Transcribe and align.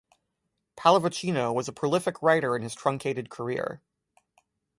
Pallavicino 0.75 1.53
was 1.53 1.67
a 1.67 1.71
prolific 1.71 2.23
writer 2.23 2.55
in 2.55 2.63
his 2.63 2.73
truncated 2.73 3.29
career. 3.29 3.83